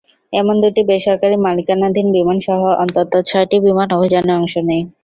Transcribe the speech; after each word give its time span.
এদিন 0.33 0.57
দুটি 0.63 0.81
বেসরকারি 0.89 1.35
মালিকানাধীন 1.45 2.07
বিমানসহ 2.15 2.59
অন্তত 2.83 3.11
ছয়টি 3.29 3.57
বিমান 3.65 3.87
অভিযানে 3.97 4.31
অংশ 4.39 4.53
নেয়। 4.67 4.83